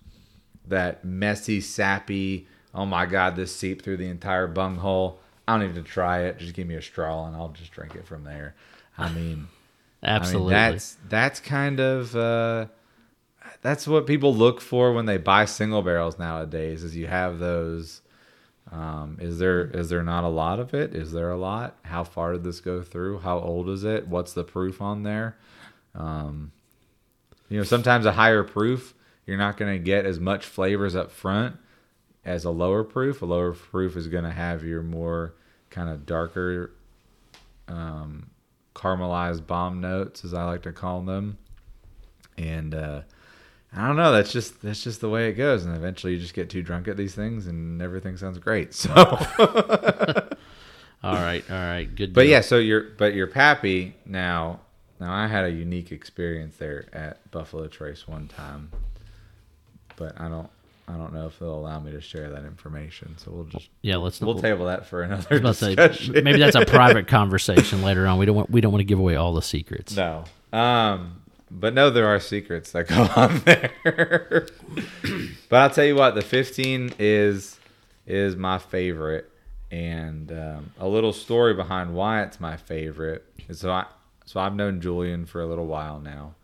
[0.69, 5.19] that messy, sappy, oh my god, this seeped through the entire bunghole.
[5.47, 6.39] I don't need to try it.
[6.39, 8.55] Just give me a straw and I'll just drink it from there.
[8.97, 9.49] I mean
[10.03, 10.55] absolutely.
[10.55, 12.67] I mean, that's that's kind of uh,
[13.63, 16.85] that's what people look for when they buy single barrels nowadays.
[16.85, 18.03] Is you have those.
[18.71, 20.95] Um, is there is there not a lot of it?
[20.95, 21.79] Is there a lot?
[21.83, 23.21] How far did this go through?
[23.21, 24.07] How old is it?
[24.07, 25.39] What's the proof on there?
[25.99, 26.53] Um,
[27.51, 28.95] you know, sometimes a higher proof,
[29.27, 31.57] you're not going to get as much flavors up front
[32.25, 33.21] as a lower proof.
[33.21, 35.35] A lower proof is going to have your more
[35.71, 36.73] kind of darker,
[37.67, 38.31] um,
[38.75, 41.37] caramelized bomb notes, as I like to call them.
[42.37, 43.03] And uh,
[43.75, 44.13] I don't know.
[44.13, 45.65] That's just that's just the way it goes.
[45.65, 48.73] And eventually, you just get too drunk at these things, and everything sounds great.
[48.75, 48.93] So,
[51.03, 52.13] all right, all right, good.
[52.15, 52.31] but deal.
[52.31, 54.61] yeah, so your but your pappy now.
[55.01, 58.71] Now I had a unique experience there at Buffalo Trace one time,
[59.97, 60.51] but I don't
[60.89, 63.17] I don't know if they'll allow me to share that information.
[63.19, 66.65] So we'll just yeah, let's we'll table that for another let's say, maybe that's a
[66.67, 68.19] private conversation later on.
[68.19, 69.95] We don't want we don't want to give away all the secrets.
[69.95, 70.25] No.
[70.53, 74.47] Um, but no, there are secrets that go on there.
[75.49, 77.59] but I'll tell you what, the 15 is
[78.07, 79.31] is my favorite,
[79.71, 83.25] and um, a little story behind why it's my favorite.
[83.53, 83.87] So I
[84.29, 86.35] so I've known Julian for a little while now,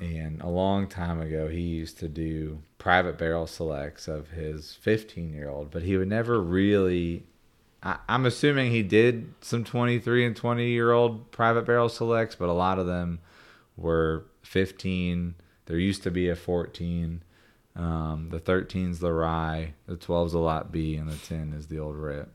[0.00, 5.34] and a long time ago he used to do private barrel selects of his 15
[5.34, 7.24] year old, but he would never really
[7.82, 12.48] I, I'm assuming he did some 23 and 20 year old private barrel selects, but
[12.48, 13.20] a lot of them
[13.76, 15.34] were 15.
[15.66, 17.22] There used to be a 14.
[17.74, 21.78] Um, the 13's the rye, the 12's the lot B, and the 10 is the
[21.78, 22.32] old rip.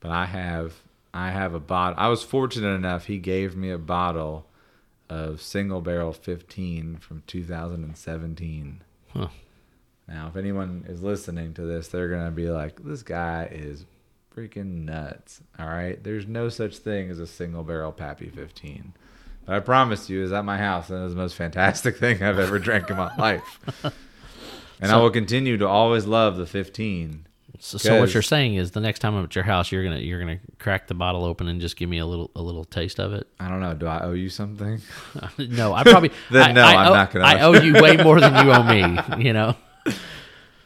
[0.00, 0.74] But I have
[1.12, 1.98] I have a bottle.
[1.98, 3.06] I was fortunate enough.
[3.06, 4.46] He gave me a bottle
[5.08, 8.82] of single barrel 15 from 2017.
[9.14, 9.28] Huh.
[10.06, 13.84] Now, if anyone is listening to this, they're gonna be like, "This guy is
[14.34, 18.94] freaking nuts." All right, there's no such thing as a single barrel Pappy 15.
[19.44, 22.22] But I promise you, is at my house, and it was the most fantastic thing
[22.22, 23.60] I've ever drank in my life.
[24.80, 27.26] And I will continue to always love the 15.
[27.60, 29.98] So, so what you're saying is the next time I'm at your house, you're gonna
[29.98, 33.00] you're gonna crack the bottle open and just give me a little a little taste
[33.00, 33.26] of it.
[33.40, 33.74] I don't know.
[33.74, 34.80] Do I owe you something?
[35.38, 37.96] no, I probably Then I, no, I I'm owe, not gonna- I owe you way
[37.96, 38.98] more than you owe me.
[39.24, 39.56] You know,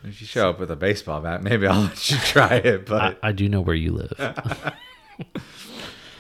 [0.05, 2.85] If you show up with a baseball bat, maybe I'll let you try it.
[2.87, 4.13] But I, I do know where you live.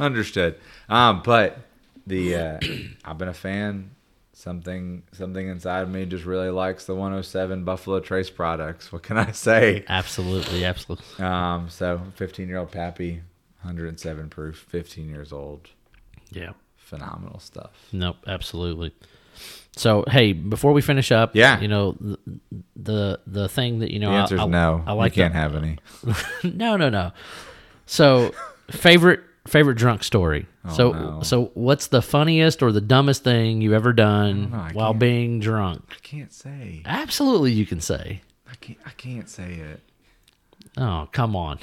[0.00, 0.58] Understood.
[0.88, 1.58] Um, but
[2.06, 2.58] the uh,
[3.04, 3.90] I've been a fan.
[4.42, 8.90] Something something inside me just really likes the 107 Buffalo Trace products.
[8.90, 9.84] What can I say?
[9.88, 11.24] absolutely, absolutely.
[11.24, 13.20] Um, so 15 year old Pappy,
[13.60, 15.68] 107 proof, 15 years old,
[16.32, 16.54] Yeah.
[16.76, 17.70] phenomenal stuff.
[17.92, 18.92] Nope, absolutely.
[19.76, 21.60] So hey, before we finish up, Yeah.
[21.60, 22.18] you know the
[22.74, 24.82] the, the thing that you know The answer is I, I, no.
[24.88, 25.78] I like you can't the- have any.
[26.42, 27.12] no, no, no.
[27.86, 28.32] So
[28.72, 30.46] favorite favorite drunk story.
[30.74, 31.22] so no.
[31.22, 35.82] so what's the funniest or the dumbest thing you've ever done know, while being drunk?
[35.90, 36.82] I can't say.
[36.84, 38.22] Absolutely, you can say.
[38.50, 38.78] I can't.
[38.86, 39.80] I can't say it.
[40.76, 41.58] Oh, come on.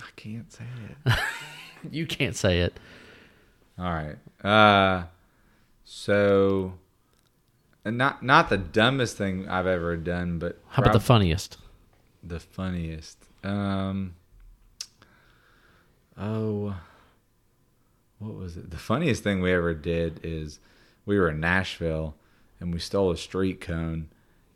[0.00, 0.64] I can't say
[1.06, 1.12] it.
[1.90, 2.78] You can't say it.
[3.76, 4.16] All right.
[4.44, 5.06] Uh,
[5.84, 6.74] so,
[7.84, 11.56] and not not the dumbest thing I've ever done, but How about the funniest?
[12.22, 13.18] the funniest?
[13.42, 14.14] Um.
[16.16, 16.76] Oh.
[18.22, 18.70] What was it?
[18.70, 20.60] The funniest thing we ever did is
[21.04, 22.14] we were in Nashville
[22.60, 24.08] and we stole a street cone,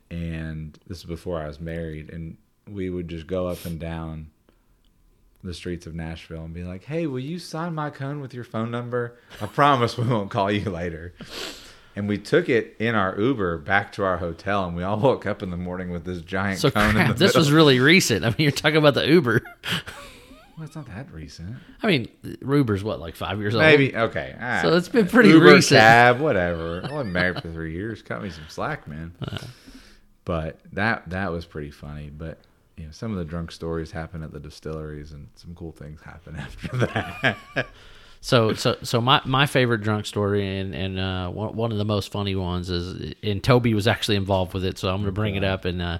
[0.08, 2.36] and this is before I was married, and
[2.70, 4.30] we would just go up and down
[5.42, 8.44] the streets of Nashville and be like, "Hey, will you sign my cone with your
[8.44, 9.18] phone number?
[9.40, 11.14] I promise we won't call you later."
[11.96, 15.26] And we took it in our Uber back to our hotel, and we all woke
[15.26, 17.80] up in the morning with this giant So cone in the crap, this was really
[17.80, 18.24] recent.
[18.24, 19.42] I mean, you're talking about the Uber.
[20.56, 21.56] Well, it's not that recent.
[21.82, 22.08] I mean,
[22.40, 23.62] Uber's what, like five years old?
[23.62, 24.34] Maybe okay.
[24.40, 24.62] right.
[24.62, 25.80] So it's been pretty Uber, recent.
[25.80, 26.80] cab, whatever.
[26.84, 28.00] I wasn't married for three years.
[28.00, 29.12] Cut me some slack, man.
[30.24, 32.10] But that that was pretty funny.
[32.10, 32.38] But
[32.76, 36.00] you know, some of the drunk stories happen at the distilleries, and some cool things
[36.00, 37.66] happen after that.
[38.22, 41.84] So, so, so my, my favorite drunk story and and uh, one, one of the
[41.84, 45.12] most funny ones is, and Toby was actually involved with it, so I'm going to
[45.12, 45.98] bring it up and uh,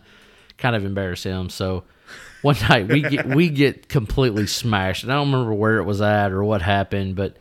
[0.58, 1.50] kind of embarrass him.
[1.50, 1.84] So,
[2.42, 6.00] one night we get we get completely smashed, and I don't remember where it was
[6.00, 7.36] at or what happened, but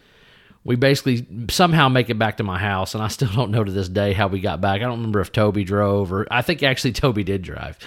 [0.64, 3.72] we basically somehow make it back to my house, and I still don't know to
[3.72, 4.78] this day how we got back.
[4.78, 7.78] I don't remember if Toby drove or I think actually Toby did drive.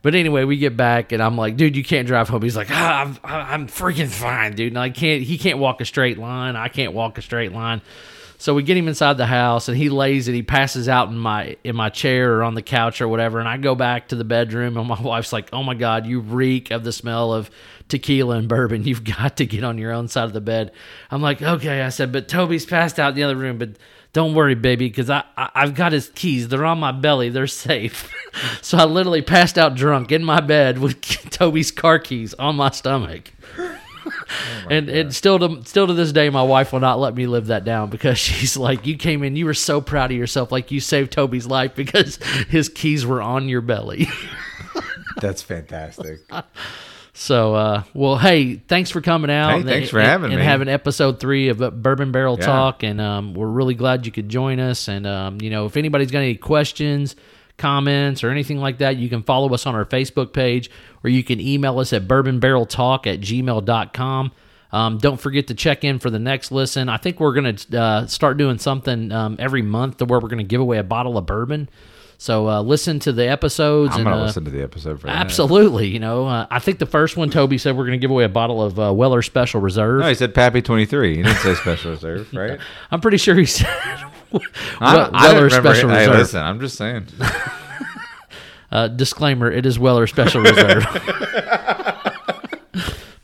[0.00, 2.42] But anyway, we get back and I'm like, dude, you can't drive home.
[2.42, 4.72] He's like, ah, I'm, I'm freaking fine, dude.
[4.72, 5.22] And I can't.
[5.22, 6.54] He can't walk a straight line.
[6.54, 7.82] I can't walk a straight line.
[8.40, 11.18] So we get him inside the house and he lays and he passes out in
[11.18, 13.40] my in my chair or on the couch or whatever.
[13.40, 16.20] And I go back to the bedroom and my wife's like, "Oh my god, you
[16.20, 17.50] reek of the smell of
[17.88, 18.84] tequila and bourbon.
[18.84, 20.72] You've got to get on your own side of the bed."
[21.10, 23.70] I'm like, "Okay," I said, but Toby's passed out in the other room, but
[24.12, 26.48] don't worry, baby, because I, I I've got his keys.
[26.48, 27.30] They're on my belly.
[27.30, 28.12] They're safe.
[28.62, 32.70] so I literally passed out drunk in my bed with Toby's car keys on my
[32.70, 33.32] stomach.
[34.70, 37.46] And and still to still to this day, my wife will not let me live
[37.48, 40.70] that down because she's like, "You came in, you were so proud of yourself, like
[40.70, 42.16] you saved Toby's life because
[42.48, 44.08] his keys were on your belly."
[45.20, 46.20] That's fantastic.
[47.12, 49.50] So, uh, well, hey, thanks for coming out.
[49.50, 50.44] Hey, and- thanks for and- having and me.
[50.46, 52.46] having episode three of Bourbon Barrel Yeah.
[52.46, 54.86] Talk, and um, we're really glad you could join us.
[54.88, 57.16] And um, you know, if anybody's got any questions,
[57.58, 60.70] comments, or anything like that, you can follow us on our Facebook page,
[61.04, 64.32] or you can email us at bourbonbarreltalk at gmail.com.
[64.70, 66.88] Um, don't forget to check in for the next listen.
[66.88, 70.28] I think we're going to uh, start doing something um, every month to where we're
[70.28, 71.68] going to give away a bottle of bourbon.
[72.20, 73.92] So uh, listen to the episodes.
[73.92, 75.14] I'm and, gonna uh, listen to the episode for that.
[75.16, 75.86] Absolutely.
[75.86, 78.24] You know, uh, I think the first one, Toby said we're going to give away
[78.24, 80.00] a bottle of uh, Weller Special Reserve.
[80.00, 81.16] No, he said Pappy 23.
[81.18, 82.58] He didn't say Special Reserve, right?
[82.90, 84.40] I'm pretty sure he said I, We-
[84.80, 85.50] I Weller don't remember.
[85.74, 86.16] Special Hey, Reserve.
[86.18, 87.06] listen, I'm just saying.
[88.70, 90.84] Uh, disclaimer: It is Weller Special Reserve.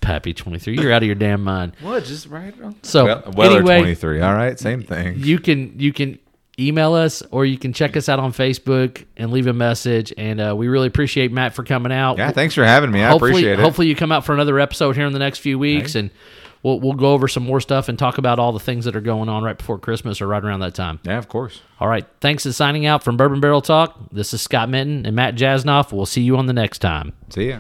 [0.01, 1.72] Pappy 23, you're out of your damn mind.
[1.82, 2.05] What?
[2.05, 2.76] Just right on.
[2.82, 4.20] So Well, Weller anyway, 23.
[4.22, 5.16] All right, same thing.
[5.18, 6.18] you can you can
[6.59, 10.12] email us or you can check us out on Facebook and leave a message.
[10.16, 12.18] And uh, we really appreciate Matt for coming out.
[12.18, 13.02] Yeah, thanks for having me.
[13.02, 13.62] I hopefully, appreciate it.
[13.62, 16.00] hopefully you come out for another episode here in the next few weeks, Hey.
[16.00, 16.11] and
[16.62, 19.00] we'll we'll go over some more stuff and talk about all the things that are
[19.00, 21.00] going on right before Christmas or right around that time.
[21.05, 21.61] Yeah, of course.
[21.80, 23.98] All right, thanks for signing out from Bourbon Barrel Talk.
[24.12, 25.92] This is Scott Minton and Matt Jasnoff.
[25.92, 27.12] We'll see you on the next time.
[27.30, 27.59] See ya.